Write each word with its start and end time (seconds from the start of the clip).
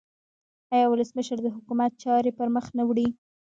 آیا 0.75 0.85
ولسمشر 0.89 1.37
د 1.43 1.47
حکومت 1.55 1.91
چارې 2.03 2.35
پرمخ 2.37 2.65
نه 2.77 2.83
وړي؟ 2.89 3.07